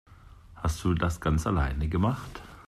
Hast 0.55 0.83
du 0.83 0.95
das 0.95 1.21
ganz 1.21 1.45
alleine 1.45 1.87
gemacht? 1.87 2.41